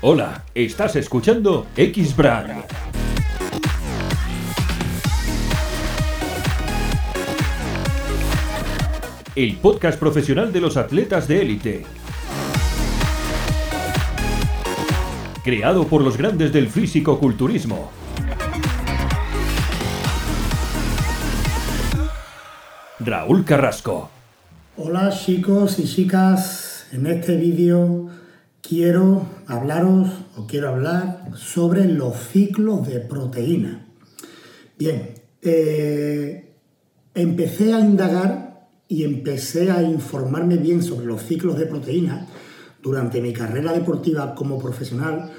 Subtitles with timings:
[0.00, 2.62] Hola, estás escuchando X-Brand.
[9.34, 11.86] El podcast profesional de los atletas de élite.
[15.42, 17.90] Creado por los grandes del físico-culturismo.
[23.00, 24.10] Raúl Carrasco.
[24.76, 28.27] Hola chicos y chicas, en este vídeo
[28.68, 33.86] quiero hablaros o quiero hablar sobre los ciclos de proteína.
[34.78, 36.52] Bien, eh,
[37.14, 42.26] empecé a indagar y empecé a informarme bien sobre los ciclos de proteína
[42.82, 45.30] durante mi carrera deportiva como profesional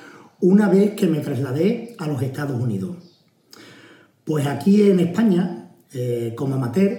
[0.41, 2.95] una vez que me trasladé a los Estados Unidos.
[4.23, 6.97] Pues aquí en España, eh, como amateur,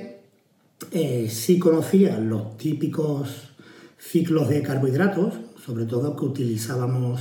[0.93, 3.51] eh, sí conocía los típicos
[3.99, 5.35] ciclos de carbohidratos,
[5.71, 7.21] sobre todo que utilizábamos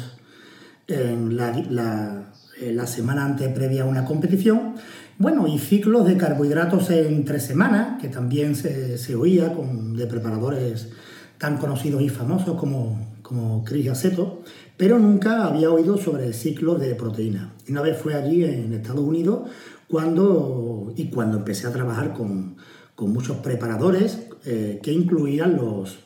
[0.88, 4.74] en la, semana antes previa a una competición.
[5.20, 10.90] Bueno, y ciclos de carbohidratos entre semanas, que también se, oía con, de preparadores
[11.38, 14.42] tan conocidos y famosos como, como Chris Aceto,
[14.78, 17.54] pero nunca había oído sobre ciclos de proteína.
[17.68, 19.48] Y una vez fue allí en Estados Unidos
[19.88, 22.56] cuando, y cuando empecé a trabajar con,
[22.96, 26.00] con muchos preparadores eh, que incluían los,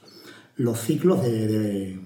[0.56, 2.00] los ciclos de, de.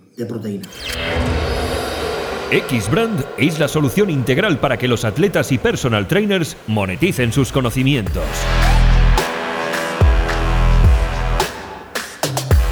[2.49, 8.23] X-Brand es la solución integral para que los atletas y personal trainers moneticen sus conocimientos.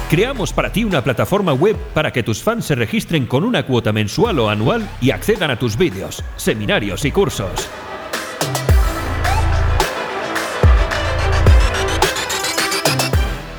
[0.08, 3.92] Creamos para ti una plataforma web para que tus fans se registren con una cuota
[3.92, 7.68] mensual o anual y accedan a tus vídeos, seminarios y cursos.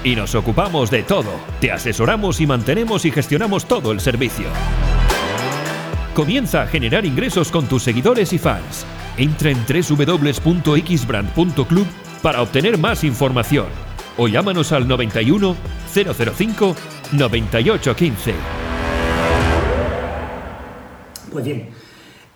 [0.08, 1.32] Y nos ocupamos de todo.
[1.60, 4.46] Te asesoramos y mantenemos y gestionamos todo el servicio.
[6.14, 8.86] Comienza a generar ingresos con tus seguidores y fans.
[9.17, 11.86] Entra en www.xbrand.club
[12.22, 13.66] para obtener más información
[14.17, 15.58] o llámanos al 91
[15.94, 16.76] 005
[17.12, 18.34] 9815.
[21.32, 21.70] Pues bien,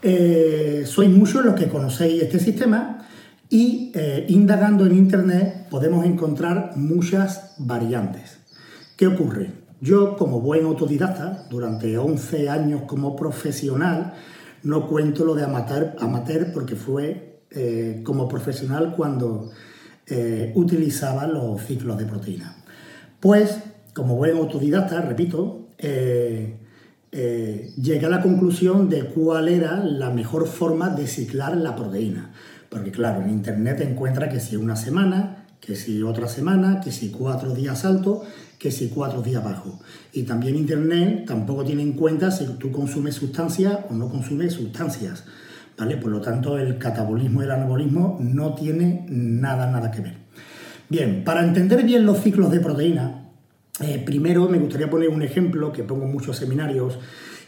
[0.01, 3.07] eh, sois muchos los que conocéis este sistema
[3.51, 8.39] y eh, indagando en Internet podemos encontrar muchas variantes.
[8.95, 9.51] ¿Qué ocurre?
[9.81, 14.13] Yo, como buen autodidacta, durante 11 años como profesional,
[14.63, 19.51] no cuento lo de amateur, amateur porque fue eh, como profesional cuando
[20.07, 22.55] eh, utilizaba los ciclos de proteína.
[23.19, 23.59] Pues,
[23.93, 25.67] como buen autodidacta, repito,
[27.11, 32.31] llegué a la conclusión de cuál era la mejor forma de ciclar la proteína.
[32.71, 37.09] Porque claro, en Internet encuentra que si una semana, que si otra semana, que si
[37.09, 38.23] cuatro días alto,
[38.57, 39.81] que si cuatro días bajo.
[40.13, 45.25] Y también Internet tampoco tiene en cuenta si tú consumes sustancias o no consumes sustancias.
[45.77, 45.97] ¿Vale?
[45.97, 50.17] Por lo tanto, el catabolismo y el anabolismo no tiene nada, nada que ver.
[50.87, 53.31] Bien, para entender bien los ciclos de proteína,
[53.81, 56.99] eh, primero me gustaría poner un ejemplo que pongo en muchos seminarios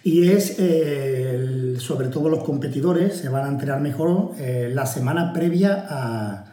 [0.03, 5.31] y es, eh, sobre todo los competidores, se van a enterar mejor eh, la semana
[5.31, 6.49] previa a,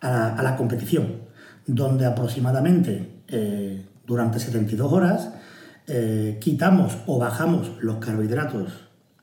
[0.00, 1.22] la competición,
[1.66, 5.30] donde aproximadamente eh, durante 72 horas
[6.38, 8.70] quitamos o bajamos los carbohidratos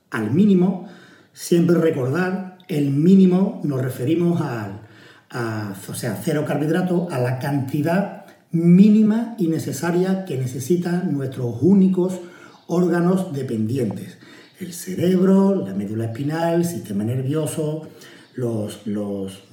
[0.10, 0.88] al mínimo,
[1.32, 4.82] siempre recordar, el mínimo nos referimos al,
[5.30, 12.20] a, o sea, cero carbohidratos, a la cantidad mínima y necesaria que necesitan nuestros únicos
[12.68, 14.18] órganos dependientes.
[14.60, 17.88] El cerebro, la médula espinal, el sistema nervioso,
[18.36, 19.44] los, los,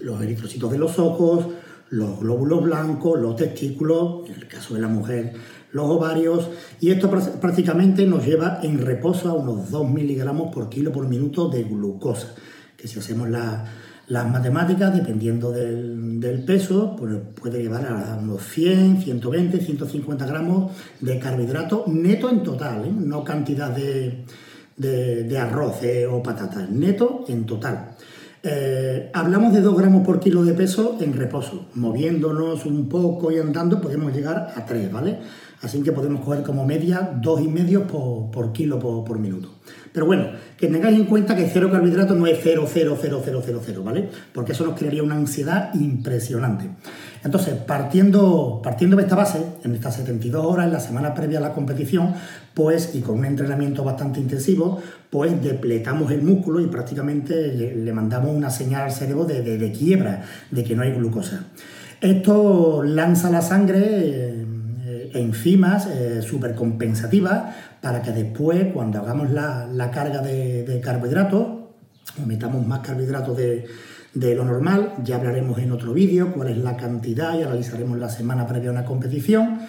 [0.00, 1.46] los eritrocitos de los ojos,
[1.90, 5.34] los glóbulos blancos, los testículos, en el caso de la mujer,
[5.72, 6.50] los ovarios,
[6.80, 11.48] y esto prácticamente nos lleva en reposo a unos 2 miligramos por kilo por minuto
[11.48, 12.34] de glucosa,
[12.76, 13.64] que si hacemos la,
[14.08, 21.18] las matemáticas, dependiendo del, peso, pues puede llevar a unos 100, 120, 150 gramos de
[21.18, 22.92] carbohidratos neto en total, ¿eh?
[22.94, 27.96] no cantidad de, arroz eh, o patatas, neto en total.
[28.44, 31.68] Eh, hablamos de 2 gramos por kilo de peso en reposo.
[31.74, 35.18] Moviéndonos un poco y andando podemos llegar a 3, ¿vale?
[35.62, 39.48] Así que podemos coger como media 2,5 por, por kilo por, minuto.
[39.92, 40.26] Pero bueno,
[40.56, 44.08] que tengáis en cuenta que cero carbohidratos no es 0,00000, ¿vale?
[44.32, 46.68] Porque eso nos crearía una ansiedad impresionante.
[47.24, 51.42] Entonces, partiendo, partiendo de esta base, en estas 72 horas, en la semana previa a
[51.42, 52.14] la competición,
[52.54, 58.34] pues, y con un entrenamiento bastante intensivo, pues depletamos el músculo y prácticamente le, mandamos
[58.34, 61.44] una señal al cerebro de, quiebra, de que no hay glucosa.
[62.00, 64.31] Esto lanza la sangre
[65.22, 72.80] enzimas eh, supercompensativas para que después, cuando hagamos la, carga de, carbohidratos, o metamos más
[72.80, 77.98] carbohidratos de, lo normal, ya hablaremos en otro vídeo cuál es la cantidad y analizaremos
[77.98, 79.60] la semana previa a una competición.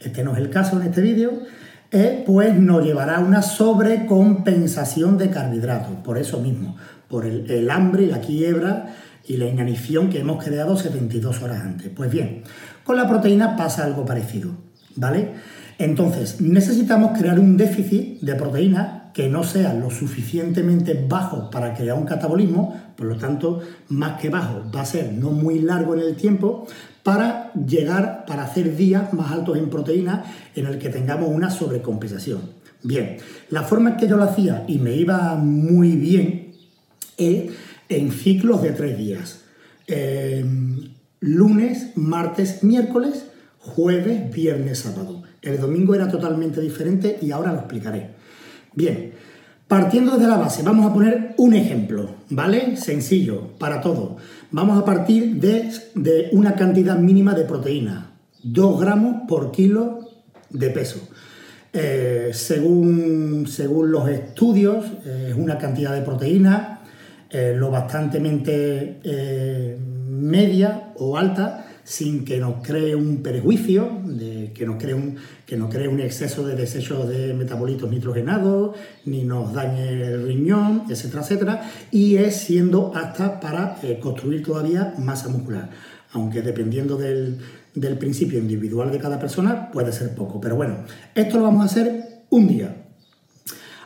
[0.00, 1.32] Este no es el caso en este vídeo.
[1.90, 6.76] Eh, pues nos llevará a una sobrecompensación de carbohidratos, por eso mismo,
[7.08, 8.94] por el, el hambre y la quiebra
[9.26, 11.90] y la inanición que hemos creado 72 horas antes.
[11.94, 12.42] Pues bien,
[12.84, 14.52] con la proteína pasa algo parecido,
[14.98, 15.30] ¿vale?
[15.78, 21.96] Entonces, necesitamos crear un déficit de proteína que no sea lo suficientemente bajo para crear
[21.96, 26.00] un catabolismo, por lo tanto, más que bajo, va a ser no muy largo en
[26.00, 26.66] el tiempo,
[27.02, 30.24] para llegar, para hacer días más altos en proteína
[30.54, 32.40] en el que tengamos una sobrecompensación.
[32.82, 33.16] Bien,
[33.50, 36.52] la forma en que yo lo hacía y me iba muy bien
[37.16, 37.52] es
[37.88, 39.40] en ciclos de tres días.
[39.86, 40.90] Em,
[41.20, 43.27] lunes, martes, miércoles,
[43.58, 45.22] jueves, viernes, sábado.
[45.42, 48.10] El domingo era totalmente diferente y ahora lo explicaré.
[48.74, 49.12] Bien,
[49.66, 52.76] partiendo desde la base, vamos a poner un ejemplo, ¿vale?
[52.76, 54.16] Sencillo, para todo.
[54.50, 58.12] Vamos a partir de, de una cantidad mínima de proteína,
[58.42, 60.00] 2 gramos por kilo
[60.50, 61.08] de peso.
[61.72, 66.78] Eh, según, según los estudios, es una cantidad de proteína
[67.30, 69.76] eh, lo bastantemente eh,
[70.08, 74.02] media o alta sin que nos cree un perjuicio,
[74.54, 78.76] que, nos cree un, que cree un exceso de desechos de metabolitos nitrogenados,
[79.06, 84.92] ni nos dañe el riñón, etcétera, etcétera, y es siendo apta para eh, construir todavía
[84.98, 85.70] masa muscular,
[86.12, 87.38] aunque dependiendo del,
[87.74, 91.70] del principio individual de cada persona puede ser poco, pero bueno, esto lo vamos a
[91.70, 92.84] hacer un día,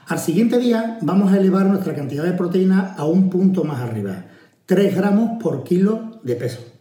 [0.09, 4.25] al siguiente día vamos a elevar nuestra cantidad de proteína a un punto más arriba,
[4.67, 6.73] 3 gramos por kilo de peso.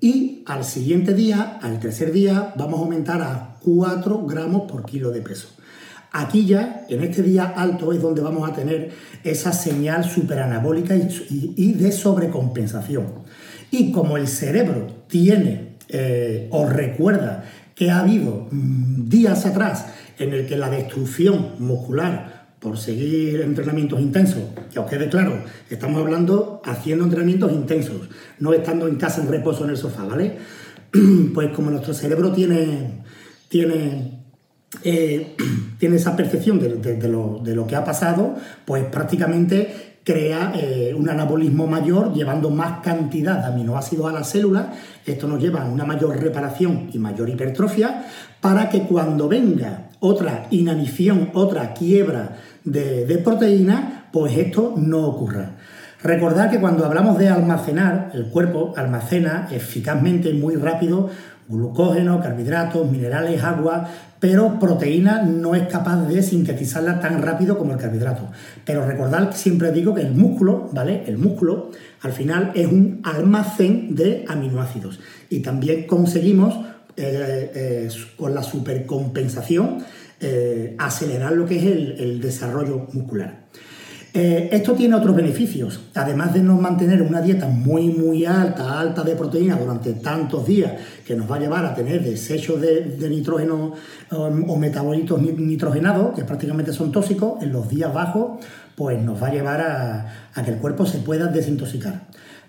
[0.00, 5.10] Y al siguiente día, al tercer día, vamos a aumentar a 4 gramos por kilo
[5.10, 5.48] de peso.
[6.12, 8.92] Aquí ya, en este día alto, es donde vamos a tener
[9.24, 13.06] esa señal superanabólica y, de sobrecompensación.
[13.70, 19.86] Y como el cerebro tiene eh, o recuerda que ha habido mm, días atrás
[20.18, 26.00] en el que la destrucción muscular por seguir entrenamientos intensos, que os quede claro, estamos
[26.00, 28.08] hablando haciendo entrenamientos intensos,
[28.40, 30.36] no estando en casa en reposo en el sofá, ¿vale?
[31.34, 33.02] Pues como nuestro cerebro tiene,
[33.48, 34.24] tiene,
[34.82, 35.36] eh,
[35.78, 36.70] tiene esa percepción de,
[37.08, 42.80] lo, de, lo, que ha pasado, pues prácticamente crea eh, un anabolismo mayor llevando más
[42.80, 44.68] cantidad de aminoácidos a las células.
[45.04, 48.06] Esto nos lleva a una mayor reparación y mayor hipertrofia
[48.40, 55.50] para que cuando venga otra inanición, otra quiebra de, de proteína, pues esto no ocurra.
[56.02, 61.10] Recordad que cuando hablamos de almacenar, el cuerpo almacena eficazmente, muy rápido,
[61.48, 63.88] glucógeno, carbohidratos, minerales, agua,
[64.20, 68.30] pero proteína no es capaz de sintetizarla tan rápido como el carbohidrato.
[68.64, 71.04] Pero recordad que siempre digo que el músculo, ¿vale?
[71.06, 71.70] El músculo
[72.02, 75.00] al final es un almacén de aminoácidos
[75.30, 76.54] y también conseguimos
[76.96, 79.78] eh, eh, con la supercompensación
[80.20, 81.64] eh, acelerar lo que es
[82.00, 83.47] el desarrollo muscular.
[84.20, 89.04] Eh, esto tiene otros beneficios, además de nos mantener una dieta muy, muy alta, alta
[89.04, 90.72] de proteína durante tantos días,
[91.06, 93.74] que nos va a llevar a tener desechos de, nitrógeno
[94.10, 99.28] um, o metabolitos nitrogenados, que prácticamente son tóxicos, en los días bajos, pues nos va
[99.28, 102.08] a llevar a, que el cuerpo se pueda desintoxicar.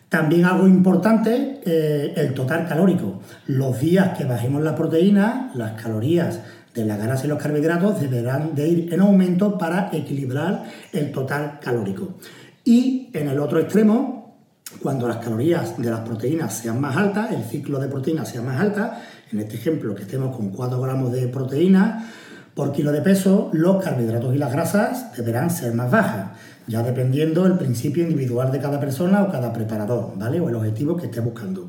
[0.10, 3.20] También algo importante, eh, el total calórico.
[3.46, 6.39] Los días que bajemos la proteína, las calorías
[6.73, 11.59] de las grasas y los carbohidratos deberán de ir en aumento para equilibrar el total
[11.61, 12.15] calórico.
[12.63, 14.38] Y en el otro extremo,
[14.81, 18.59] cuando las calorías de las proteínas sean más altas, el ciclo de proteínas sea más
[18.61, 22.07] alta, en este ejemplo que estemos con 4 gramos de proteína
[22.53, 26.31] por kilo de peso, los carbohidratos y las grasas deberán ser más bajas,
[26.67, 30.39] ya dependiendo del principio individual de cada persona o cada preparador, ¿vale?
[30.39, 31.67] O el objetivo que esté buscando.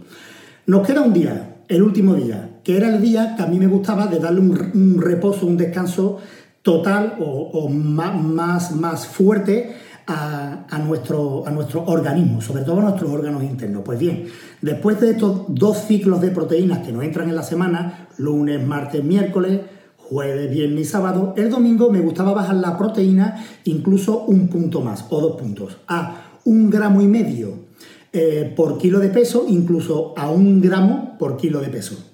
[0.67, 3.67] Nos queda un día, el último día, que era el día que a mí me
[3.67, 6.19] gustaba de darle un, reposo, un descanso
[6.63, 9.75] total o, más, más, fuerte
[10.07, 13.83] a, nuestro, a nuestro organismo, sobre todo a nuestros órganos internos.
[13.85, 14.27] Pues bien,
[14.61, 19.03] después de estos dos ciclos de proteínas que nos entran en la semana, lunes, martes,
[19.05, 19.61] miércoles,
[19.97, 25.07] jueves, viernes y sábado, el domingo me gustaba bajar la proteína incluso un punto más
[25.11, 27.71] o dos puntos, a un gramo y medio
[28.13, 32.10] eh, por kilo de peso, incluso a un gramo por kilo de peso.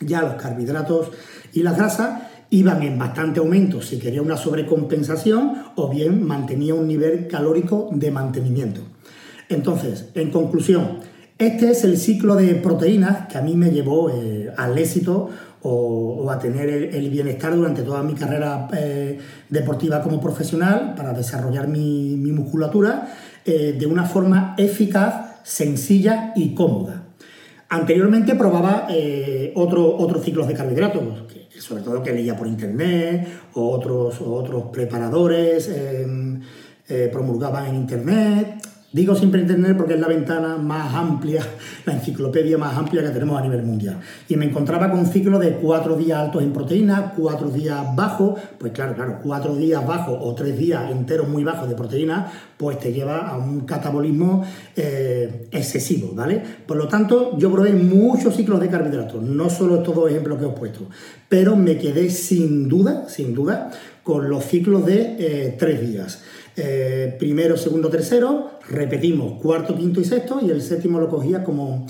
[0.00, 1.08] Ya los carbohidratos
[1.52, 6.88] y las grasas iban en bastante aumento si quería una sobrecompensación o bien mantenía un
[6.88, 8.82] nivel calórico de mantenimiento.
[9.48, 10.98] Entonces, en conclusión,
[11.40, 15.30] Este es el ciclo de proteínas que a mí me llevó eh, al éxito
[15.62, 21.66] o, a tener el, bienestar durante toda mi carrera eh, deportiva como profesional para desarrollar
[21.66, 23.08] mi, musculatura
[23.46, 26.99] eh, de una forma eficaz, sencilla y cómoda.
[27.70, 28.88] Anteriormente probaba
[29.54, 31.02] otro, otros ciclos de carbohidratos,
[31.58, 35.70] sobre todo que leía por internet, o otros, otros preparadores
[37.12, 38.60] promulgaban en internet,
[38.92, 41.46] Digo siempre Internet porque es la ventana más amplia,
[41.86, 44.00] la enciclopedia más amplia que tenemos a nivel mundial.
[44.28, 48.40] Y me encontraba con un ciclo de cuatro días altos en proteína, cuatro días bajos,
[48.58, 52.78] pues claro, claro, cuatro días bajos o tres días enteros muy bajos de proteína, pues
[52.78, 54.44] te lleva a un catabolismo
[54.76, 56.42] eh, excesivo, ¿vale?
[56.66, 60.44] Por lo tanto, yo probé muchos ciclos de carbohidratos, no solo estos dos ejemplos que
[60.44, 60.80] os he puesto,
[61.26, 63.70] pero me quedé sin duda, sin duda,
[64.02, 66.22] con los ciclos de eh, tres días.
[66.54, 71.86] Eh, primero, segundo, tercero, repetimos cuarto, quinto y sexto, y el séptimo lo cogía como,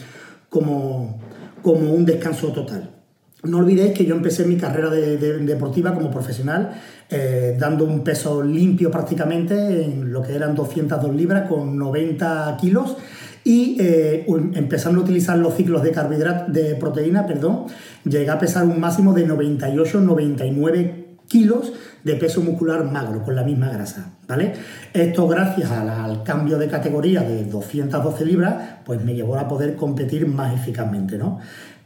[0.49, 1.19] como,
[1.63, 3.00] como un descanso total.
[3.43, 6.73] No olvidéis que yo empecé mi carrera deportiva como profesional
[7.09, 12.97] eh, dando un peso limpio prácticamente en lo que eran 202 libras con 90 kilos
[13.43, 17.65] y eh, empezando a utilizar los ciclos de carbohidratos de proteína, perdón,
[18.05, 21.73] llegué a pesar un máximo de 98-99 kilos
[22.05, 24.53] de peso muscular magro con la misma grasa, ¿vale?
[24.93, 28.55] Esto gracias al, cambio de categoría de 212 libras,
[28.85, 31.39] pues me llevó a poder competir más eficazmente, ¿no?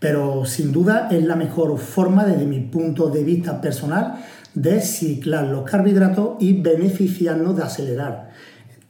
[0.05, 4.17] Pero sin duda es la mejor forma desde mi punto de vista personal
[4.53, 8.29] de ciclar los carbohidratos y beneficiarnos de acelerar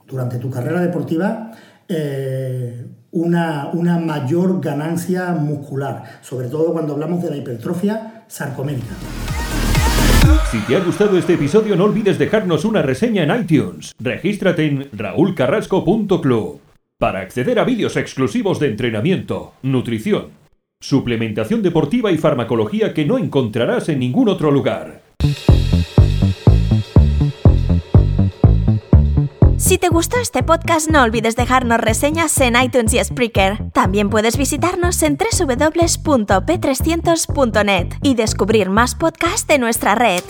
[0.09, 1.53] durante tu carrera deportiva
[1.89, 8.97] eh, una, una mayor ganancia muscular, sobre todo cuando hablamos de la hipertrofia sarcoménica.
[10.51, 13.93] Si te ha gustado este episodio no olvides dejarnos una reseña en iTunes.
[14.01, 16.59] Regístrate en raulcarrasco.club
[16.99, 20.43] para acceder a vídeos exclusivos de entrenamiento, nutrición,
[20.85, 25.01] suplementación deportiva y farmacología que no encontrarás en ningún otro lugar.
[29.57, 33.71] Si te gustó este podcast, no olvides dejarnos reseñas en iTunes y Spreaker.
[33.73, 40.21] También puedes visitarnos en www.p300.net y descubrir más podcasts de nuestra red.